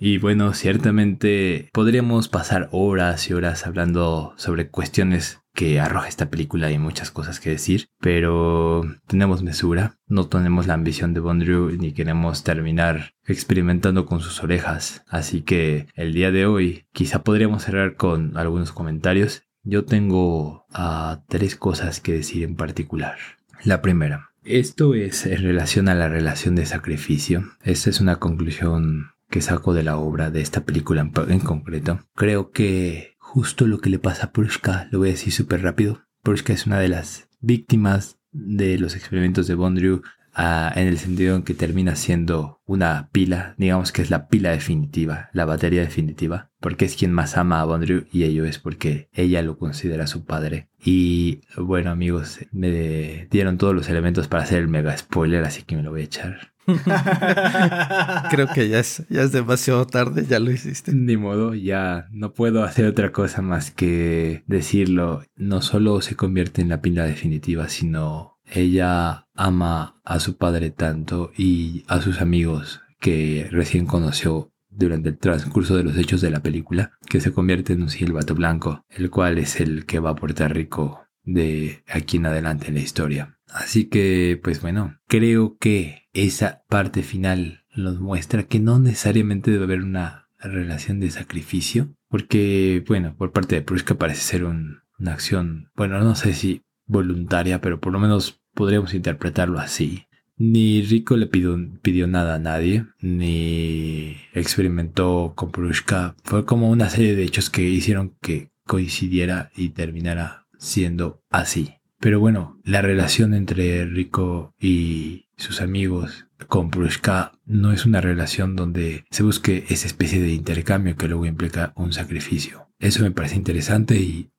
[0.00, 6.70] Y bueno, ciertamente podríamos pasar horas y horas hablando sobre cuestiones que arroja esta película
[6.70, 11.92] y muchas cosas que decir, pero tenemos mesura, no tenemos la ambición de Bondrew ni
[11.92, 17.96] queremos terminar experimentando con sus orejas, así que el día de hoy quizá podríamos cerrar
[17.96, 19.42] con algunos comentarios.
[19.64, 23.16] Yo tengo ah, tres cosas que decir en particular.
[23.64, 27.50] La primera, esto es en relación a la relación de sacrificio.
[27.64, 32.00] Esta es una conclusión que saco de la obra de esta película en, concreto.
[32.14, 36.02] Creo que justo lo que le pasa a Prushka, lo voy a decir súper rápido.
[36.22, 40.02] Prushka es una de las víctimas de los experimentos de Bondrew
[40.34, 44.50] ah, en el sentido en que termina siendo una pila, digamos que es la pila
[44.50, 49.08] definitiva, la batería definitiva, porque es quien más ama a Bondrew y ello es porque
[49.12, 50.68] ella lo considera su padre.
[50.82, 55.76] Y bueno amigos, me dieron todos los elementos para hacer el mega spoiler, así que
[55.76, 56.52] me lo voy a echar.
[58.30, 60.92] Creo que ya es, ya es demasiado tarde, ya lo hiciste.
[60.92, 65.22] Ni modo, ya no puedo hacer otra cosa más que decirlo.
[65.36, 71.32] No solo se convierte en la pila definitiva, sino ella ama a su padre tanto
[71.36, 76.40] y a sus amigos que recién conoció durante el transcurso de los hechos de la
[76.40, 80.14] película, que se convierte en un silbato blanco, el cual es el que va a
[80.14, 83.38] Puerto Rico de aquí en adelante en la historia.
[83.48, 89.64] Así que, pues bueno, creo que esa parte final nos muestra que no necesariamente debe
[89.64, 95.70] haber una relación de sacrificio, porque, bueno, por parte de Pruska parece ser una acción,
[95.76, 100.04] bueno, no sé si voluntaria, pero por lo menos podríamos interpretarlo así.
[100.36, 106.14] Ni Rico le pidió, pidió nada a nadie, ni experimentó con Prushka.
[106.22, 111.74] Fue como una serie de hechos que hicieron que coincidiera y terminara siendo así.
[111.98, 118.56] Pero bueno, la relación entre Rico y sus amigos con Prushka no es una relación
[118.56, 122.68] donde se busque esa especie de intercambio que luego implica un sacrificio.
[122.78, 124.30] Eso me parece interesante y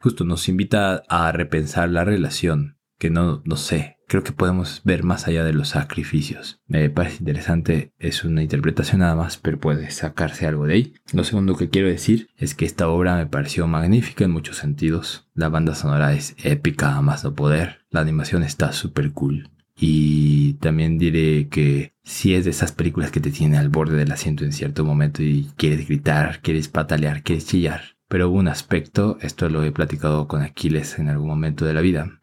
[0.00, 5.04] justo nos invita a repensar la relación, que no, no sé, creo que podemos ver
[5.04, 6.60] más allá de los sacrificios.
[6.66, 10.94] Me parece interesante, es una interpretación nada más, pero puede sacarse algo de ahí.
[11.12, 15.28] Lo segundo que quiero decir es que esta obra me pareció magnífica en muchos sentidos.
[15.34, 17.80] La banda sonora es épica a más no poder.
[17.90, 19.50] La animación está súper cool.
[19.78, 24.12] Y también diré que si es de esas películas que te tiene al borde del
[24.12, 27.96] asiento en cierto momento y quieres gritar, quieres patalear, quieres chillar.
[28.08, 32.20] Pero un aspecto, esto lo he platicado con Aquiles en algún momento de la vida,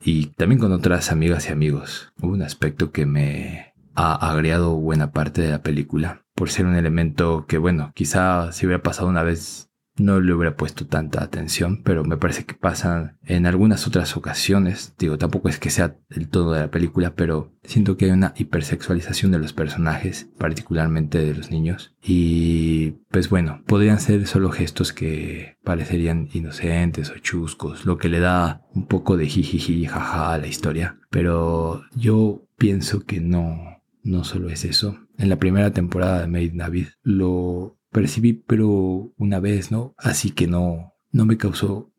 [0.00, 2.12] y también con otras amigas y amigos.
[2.20, 6.76] Hubo un aspecto que me ha agregado buena parte de la película, por ser un
[6.76, 11.82] elemento que, bueno, quizá si hubiera pasado una vez no le hubiera puesto tanta atención,
[11.82, 14.94] pero me parece que pasan en algunas otras ocasiones.
[14.98, 18.34] Digo, tampoco es que sea el todo de la película, pero siento que hay una
[18.36, 21.94] hipersexualización de los personajes, particularmente de los niños.
[22.02, 28.20] Y pues bueno, podrían ser solo gestos que parecerían inocentes o chuscos, lo que le
[28.20, 30.98] da un poco de jijiji jaja a la historia.
[31.10, 34.98] Pero yo pienso que no, no solo es eso.
[35.18, 39.94] En la primera temporada de Made Navid lo percibí, pero una vez, ¿no?
[39.96, 41.90] Así que no, no me causó...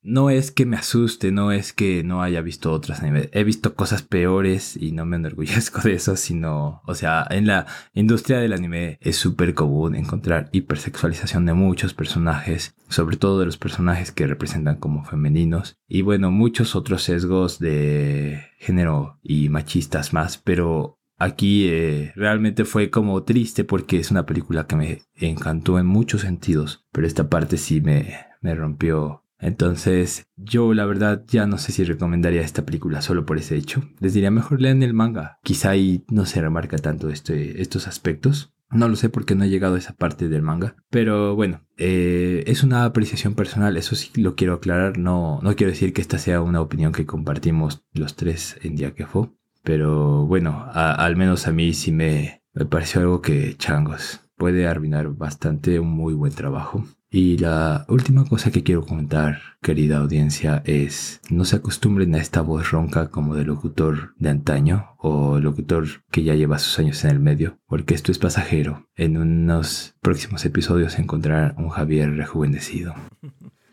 [0.00, 3.28] No es que me asuste, no es que no haya visto otras animes.
[3.32, 7.66] He visto cosas peores y no me enorgullezco de eso, sino, o sea, en la
[7.92, 13.58] industria del anime es súper común encontrar hipersexualización de muchos personajes, sobre todo de los
[13.58, 20.38] personajes que representan como femeninos, y bueno, muchos otros sesgos de género y machistas más,
[20.38, 25.86] pero Aquí eh, realmente fue como triste porque es una película que me encantó en
[25.86, 29.24] muchos sentidos, pero esta parte sí me, me rompió.
[29.40, 33.82] Entonces yo la verdad ya no sé si recomendaría esta película solo por ese hecho.
[34.00, 35.38] Les diría mejor lean el manga.
[35.42, 38.52] Quizá ahí no se remarca tanto este, estos aspectos.
[38.70, 40.76] No lo sé porque no he llegado a esa parte del manga.
[40.90, 44.98] Pero bueno, eh, es una apreciación personal, eso sí lo quiero aclarar.
[44.98, 48.76] No, no quiero decir que esta sea una opinión que compartimos los tres en
[49.08, 49.30] fue.
[49.68, 55.10] Pero bueno, al menos a mí sí me, me pareció algo que changos puede arruinar
[55.10, 56.86] bastante un muy buen trabajo.
[57.10, 62.40] Y la última cosa que quiero comentar, querida audiencia, es no se acostumbren a esta
[62.40, 67.10] voz ronca como de locutor de antaño o locutor que ya lleva sus años en
[67.10, 68.88] el medio, porque esto es pasajero.
[68.96, 72.94] En unos próximos episodios encontrarán un Javier rejuvenecido.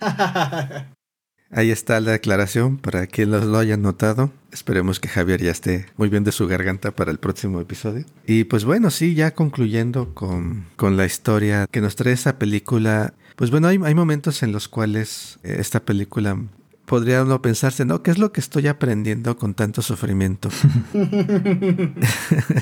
[1.56, 4.30] Ahí está la declaración para quien lo hayan notado.
[4.52, 8.04] Esperemos que Javier ya esté muy bien de su garganta para el próximo episodio.
[8.28, 13.14] Y pues bueno, sí, ya concluyendo con, con la historia que nos trae esa película.
[13.38, 16.38] Pues bueno, hay, hay momentos en los cuales eh, esta película
[16.86, 18.02] podría uno pensarse, ¿no?
[18.04, 20.50] ¿Qué es lo que estoy aprendiendo con tanto sufrimiento?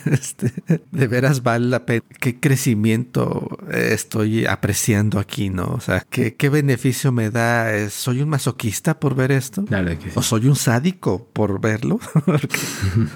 [0.06, 0.52] Este,
[0.92, 2.04] de veras vale la pena.
[2.20, 5.66] ¿Qué crecimiento estoy apreciando aquí, no?
[5.66, 7.90] O sea, ¿qué, qué beneficio me da?
[7.90, 9.66] ¿Soy un masoquista por ver esto?
[10.16, 12.00] ¿O soy un sádico por verlo?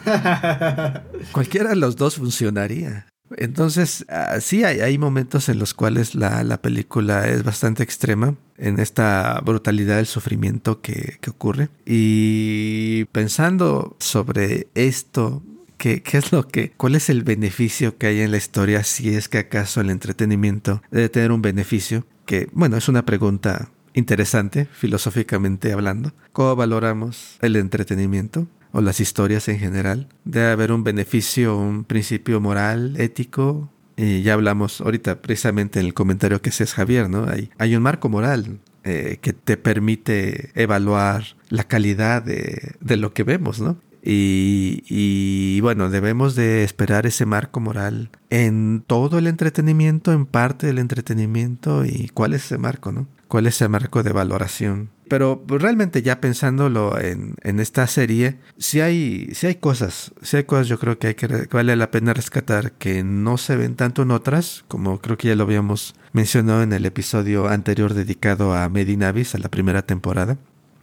[1.32, 3.08] Cualquiera de los dos funcionaría.
[3.36, 8.80] Entonces, ah, sí, hay, momentos en los cuales la, la, película es bastante extrema en
[8.80, 11.70] esta brutalidad del sufrimiento que, que ocurre.
[11.86, 15.44] Y pensando sobre esto,
[15.78, 19.14] ¿Qué, ¿Qué, es lo que, cuál es el beneficio que hay en la historia si
[19.14, 22.06] es que acaso el entretenimiento debe tener un beneficio?
[22.26, 26.14] Que, bueno, es una pregunta interesante, filosóficamente hablando.
[26.32, 28.48] ¿Cómo valoramos el entretenimiento?
[28.78, 30.08] O las historias en general.
[30.24, 33.72] Debe haber un beneficio, un principio moral, ético.
[33.96, 37.26] Y ya hablamos ahorita precisamente en el comentario que haces Javier, ¿no?
[37.28, 43.16] Hay, hay un marco moral eh, que te permite evaluar la calidad de, de lo
[43.16, 43.80] que vemos, ¿no?
[44.10, 50.80] Y, bueno, debemos de esperar ese marco moral en todo el entretenimiento, en parte del
[50.80, 51.84] entretenimiento.
[51.84, 53.08] ¿Y cuál es ese marco, no?
[53.28, 54.92] ¿Cuál es ese marco de valoración?
[55.10, 60.80] Pero realmente ya pensándolo en, esta serie, sí hay, hay cosas, sí hay cosas yo
[60.80, 64.66] creo que, hay que, vale la pena rescatar que no se ven tanto en otras,
[64.68, 69.38] como creo que ya lo habíamos mencionado en el episodio anterior dedicado a Medinavis, a
[69.38, 70.38] la primera temporada,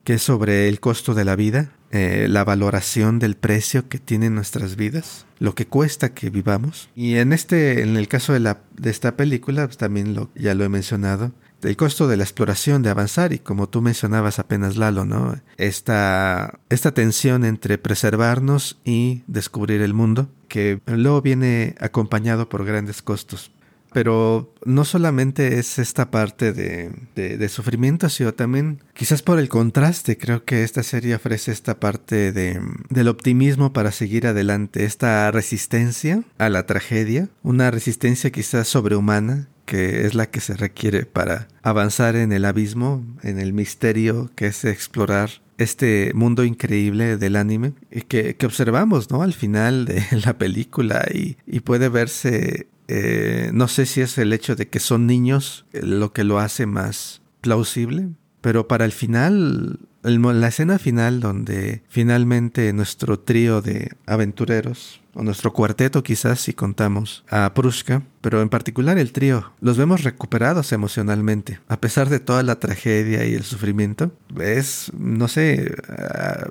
[0.04, 4.34] que es sobre el costo de la vida, eh, la valoración del precio que tienen
[4.34, 6.88] nuestras vidas, lo que cuesta que vivamos.
[6.96, 10.54] Y en este, en el caso de, la, de esta película, pues también lo, ya
[10.54, 11.30] lo he mencionado,
[11.62, 15.40] el costo de la exploración, de avanzar y como tú mencionabas apenas Lalo, ¿no?
[15.56, 23.02] Esta, esta tensión entre preservarnos y descubrir el mundo, que luego viene acompañado por grandes
[23.02, 23.52] costos.
[23.94, 30.18] Pero no solamente es esta parte de, de, sufrimiento, sino también quizás por el contraste,
[30.18, 36.24] creo que esta serie ofrece esta parte de, del optimismo para seguir adelante, esta resistencia
[36.38, 42.16] a la tragedia, una resistencia quizás sobrehumana que es la que se requiere para avanzar
[42.16, 47.74] en el abismo, en el misterio que es explorar este mundo increíble del anime
[48.08, 49.22] que, que observamos, ¿no?
[49.22, 54.32] Al final de la película y, y puede verse, eh, no sé si es el
[54.32, 58.08] hecho de que son niños lo que lo hace más plausible,
[58.40, 65.52] pero para el final, la escena final donde finalmente nuestro trío de aventureros o nuestro
[65.52, 71.60] cuarteto quizás si contamos a Prushka, pero en particular el trío, los vemos recuperados emocionalmente,
[71.68, 74.12] a pesar de toda la tragedia y el sufrimiento.
[74.38, 75.74] Es, no sé,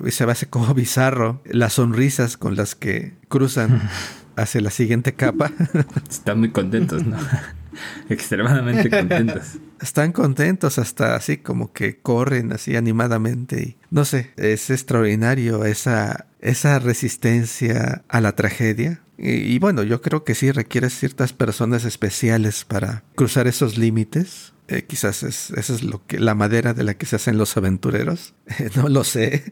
[0.01, 3.89] uh, se hace como bizarro las sonrisas con las que cruzan
[4.35, 5.51] hacia la siguiente capa.
[6.09, 7.17] Están muy contentos, ¿no?
[8.09, 9.57] extremadamente contentos.
[9.81, 16.27] Están contentos hasta así como que corren así animadamente y no sé, es extraordinario esa,
[16.39, 18.99] esa resistencia a la tragedia.
[19.15, 24.53] Y, bueno, yo creo que sí requiere ciertas personas especiales para cruzar esos límites.
[24.73, 27.55] Eh, quizás es, esa es lo que, la madera de la que se hacen los
[27.57, 28.33] aventureros.
[28.75, 29.43] no lo sé.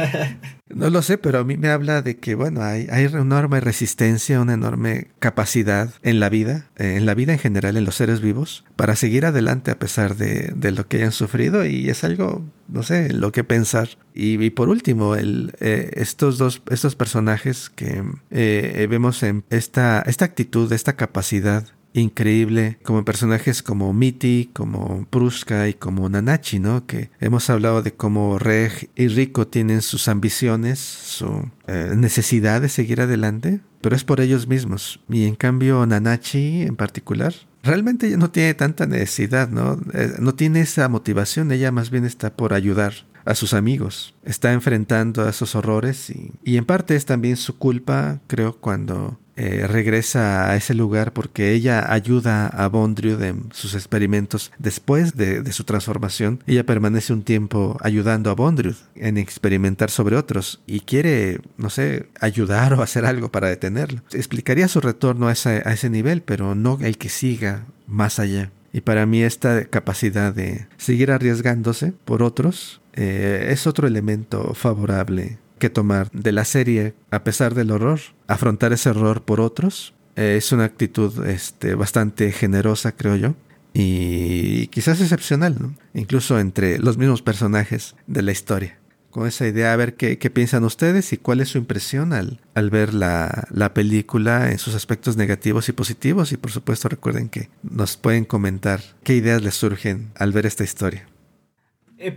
[0.68, 3.60] no lo sé, pero a mí me habla de que, bueno, hay, hay una enorme
[3.60, 7.96] resistencia, una enorme capacidad en la vida, eh, en la vida en general, en los
[7.96, 11.66] seres vivos, para seguir adelante a pesar de, de lo que hayan sufrido.
[11.66, 13.90] Y es algo, no sé, lo que pensar.
[14.14, 20.72] Y, por último, el, eh, estos dos, estos personajes que vemos en esta, esta actitud,
[20.72, 26.86] esta capacidad increíble, como personajes como Mitty, como Pruska y como Nanachi, ¿no?
[26.86, 32.68] Que hemos hablado de cómo Reg y Rico tienen sus ambiciones, su eh, necesidad de
[32.68, 35.00] seguir adelante, pero es por ellos mismos.
[35.08, 39.80] Y en cambio Nanachi en particular, realmente ella no tiene tanta necesidad, ¿no?
[40.18, 42.92] no tiene esa motivación, ella más bien está por ayudar
[43.24, 44.14] a sus amigos.
[44.24, 49.18] Está enfrentando a esos horrores y, y en parte es también su culpa, creo, cuando
[49.42, 55.50] eh, regresa a ese lugar porque ella ayuda a Bondriud en sus experimentos después de,
[55.52, 56.44] su transformación.
[56.46, 62.10] Ella permanece un tiempo ayudando a Bondriud en experimentar sobre otros y quiere, no sé,
[62.20, 64.02] ayudar o hacer algo para detenerlo.
[64.12, 68.50] Explicaría su retorno a a ese nivel, pero no el que siga más allá.
[68.74, 75.38] Y para mí esta capacidad de seguir arriesgándose por otros eh, es otro elemento favorable
[75.60, 78.00] que tomar de la serie a pesar del horror.
[78.26, 83.36] Afrontar ese horror por otros eh, es una actitud este, bastante generosa, creo yo.
[83.72, 85.74] Y quizás excepcional, ¿no?
[85.94, 88.78] incluso entre los mismos personajes de la historia.
[89.10, 92.70] Con esa idea, a ver qué, piensan ustedes y cuál es su impresión al, al
[92.70, 96.30] ver la, la, película en sus aspectos negativos y positivos.
[96.30, 100.62] Y por supuesto recuerden que nos pueden comentar qué ideas les surgen al ver esta
[100.62, 101.08] historia.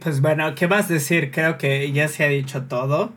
[0.01, 1.31] pues bueno, ¿qué más decir?
[1.31, 3.11] Creo que ya se ha dicho todo.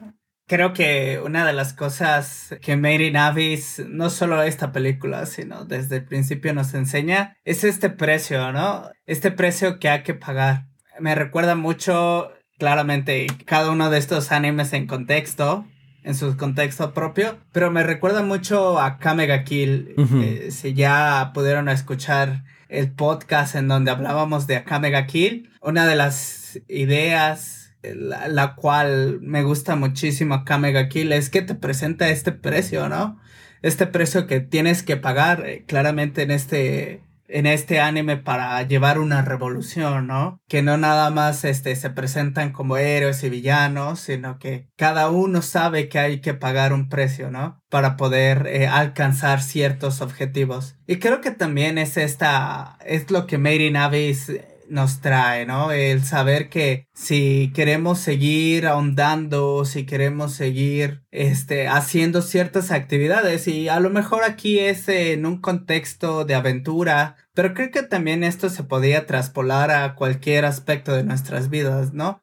[0.49, 5.97] Creo que una de las cosas que in Abyss, no solo esta película, sino desde
[5.97, 8.88] el principio nos enseña, es este precio, ¿no?
[9.07, 10.66] Este precio que hay que pagar.
[11.01, 15.66] Me recuerda mucho, claramente, cada uno de estos animes en contexto,
[16.05, 19.97] en su contexto propio, pero me recuerda mucho a Kamega Kill.
[20.22, 25.97] Eh, si ya pudieron escuchar el podcast en donde hablábamos de Akame Kill, una de
[25.97, 32.32] las ideas la, cual me gusta muchísimo acá Mega Kill es que te presenta este
[32.32, 33.20] precio, ¿no?
[33.62, 38.99] Este precio que tienes que pagar eh, claramente en este en este anime para llevar
[38.99, 40.41] una revolución, ¿no?
[40.49, 45.43] Que no nada más este, se presentan como héroes y villanos, sino que cada uno
[45.43, 47.61] sabe que hay que pagar un precio, ¿no?
[47.68, 50.76] Para poder eh, alcanzar ciertos objetivos.
[50.87, 54.30] Y creo que también es esta, es lo que Made in Abyss
[54.68, 55.72] nos trae, ¿no?
[55.72, 63.68] El saber que si queremos seguir ahondando, si queremos seguir este, haciendo ciertas actividades y
[63.68, 68.48] a lo mejor aquí es en un contexto de aventura, pero creo que también esto
[68.48, 72.20] se podría traspolar a cualquier aspecto de nuestras vidas, ¿no?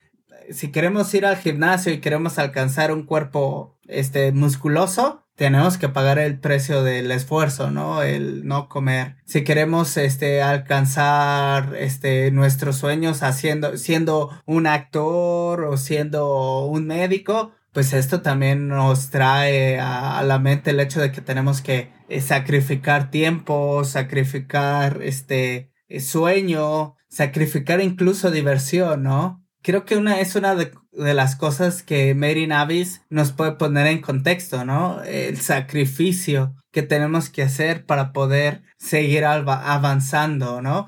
[0.51, 6.19] Si queremos ir al gimnasio y queremos alcanzar un cuerpo este musculoso, tenemos que pagar
[6.19, 8.03] el precio del esfuerzo, ¿no?
[8.03, 9.15] El no comer.
[9.25, 17.51] Si queremos este alcanzar este nuestros sueños haciendo siendo un actor o siendo un médico,
[17.71, 22.21] pues esto también nos trae a, la mente el hecho de que tenemos que eh,
[22.21, 29.42] sacrificar tiempo, sacrificar este sueño, sacrificar incluso diversión, ¿no?
[29.63, 33.87] Creo que una es una de de las cosas que Mary Navis nos puede poner
[33.87, 35.01] en contexto, ¿no?
[35.03, 40.87] El sacrificio que tenemos que hacer para poder seguir avanzando, ¿no?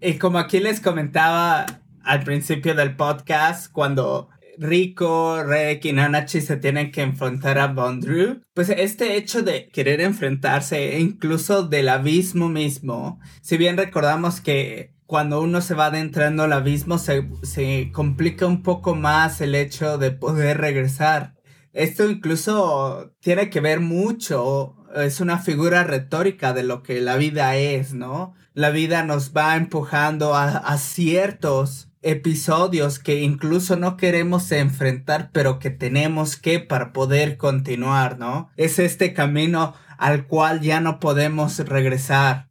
[0.00, 1.66] Y como aquí les comentaba
[2.02, 8.42] al principio del podcast, cuando Rico, Rek y Nanachi se tienen que enfrentar a Bondrew,
[8.54, 15.40] pues este hecho de querer enfrentarse incluso del abismo mismo, si bien recordamos que cuando
[15.40, 20.12] uno se va adentrando al abismo se, se complica un poco más el hecho de
[20.12, 21.34] poder regresar.
[21.72, 27.56] Esto incluso tiene que ver mucho, es una figura retórica de lo que la vida
[27.56, 28.34] es, ¿no?
[28.54, 35.58] La vida nos va empujando a, a ciertos episodios que incluso no queremos enfrentar, pero
[35.58, 38.50] que tenemos que para poder continuar, ¿no?
[38.56, 42.49] Es este camino al cual ya no podemos regresar.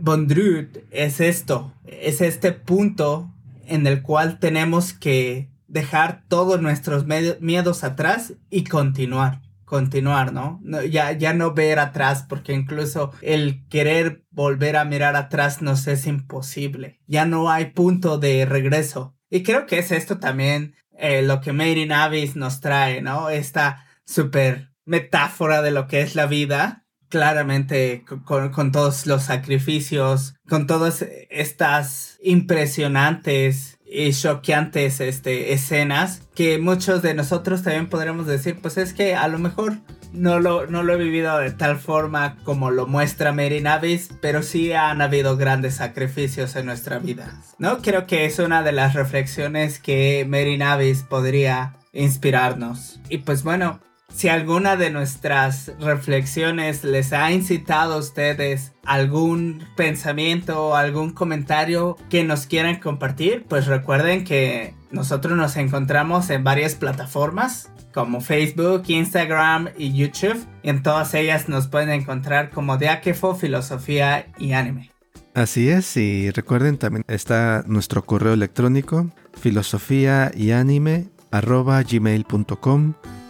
[0.00, 3.32] Bondrud es esto, es este punto
[3.66, 7.04] en el cual tenemos que dejar todos nuestros
[7.40, 10.60] miedos atrás y continuar, continuar, ¿no?
[10.84, 16.06] ya, ya no ver atrás, porque incluso el querer volver a mirar atrás nos es
[16.06, 17.00] imposible.
[17.06, 19.16] Ya no hay punto de regreso.
[19.30, 23.30] Y creo que es esto también eh, lo que in Abyss nos trae, ¿no?
[23.30, 26.83] Esta super metáfora de lo que es la vida.
[27.14, 37.02] Claramente con, todos los sacrificios, con todas estas impresionantes y choqueantes este, escenas que muchos
[37.02, 39.74] de nosotros también podremos decir, pues es que a lo mejor
[40.12, 44.42] no lo, no lo he vivido de tal forma como lo muestra Mary Navis, pero
[44.42, 47.40] sí han habido grandes sacrificios en nuestra vida.
[47.60, 47.78] ¿No?
[47.80, 52.98] Creo que es una de las reflexiones que Mary Navis podría inspirarnos.
[53.08, 53.78] Y pues bueno,
[54.14, 61.96] si alguna de nuestras reflexiones les ha incitado a ustedes algún pensamiento o algún comentario
[62.08, 68.84] que nos quieran compartir, pues recuerden que nosotros nos encontramos en varias plataformas como Facebook,
[68.86, 70.46] Instagram y YouTube.
[70.62, 74.90] En todas ellas nos pueden encontrar como Diáquefo, Filosofía y Anime.
[75.34, 81.08] Así es, y recuerden también está nuestro correo electrónico filosofía y anime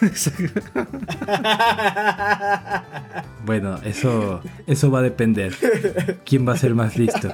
[3.46, 5.54] bueno, eso eso va a depender.
[6.24, 7.32] ¿Quién va a ser más listo?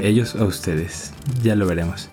[0.00, 1.12] Ellos o ustedes.
[1.42, 2.08] Ya lo veremos.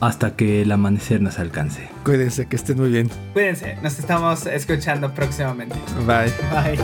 [0.00, 1.88] Hasta que el amanecer nos alcance.
[2.04, 3.08] Cuídense, que estén muy bien.
[3.32, 5.76] Cuídense, nos estamos escuchando próximamente.
[6.06, 6.30] Bye.
[6.52, 6.78] Bye.